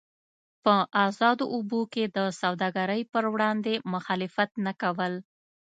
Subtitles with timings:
[0.63, 0.75] په
[1.07, 5.13] ازادو اوبو کې د سوداګرۍ پر وړاندې مخالفت نه کول.